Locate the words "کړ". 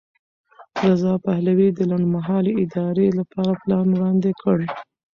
4.41-4.57